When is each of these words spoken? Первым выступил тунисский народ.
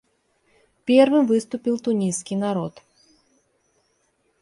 Первым 0.85 1.27
выступил 1.27 1.77
тунисский 1.77 2.35
народ. 2.35 2.81